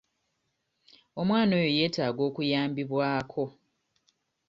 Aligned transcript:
Omwana 1.21 1.51
oyo 1.59 1.69
yeetaaga 1.77 2.21
okuyambibwako. 2.29 3.43